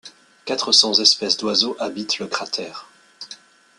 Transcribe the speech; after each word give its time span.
Quatre 0.45 0.71
cents 0.71 0.95
espèces 0.99 1.37
d'oiseaux 1.37 1.77
habitent 1.79 2.17
le 2.17 2.25
cratère. 2.25 2.89